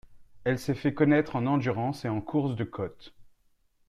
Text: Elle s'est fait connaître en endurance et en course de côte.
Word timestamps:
Elle 0.45 0.57
s'est 0.57 0.73
fait 0.73 0.95
connaître 0.95 1.35
en 1.35 1.45
endurance 1.45 2.05
et 2.05 2.09
en 2.09 2.21
course 2.21 2.55
de 2.55 2.63
côte. 2.63 3.13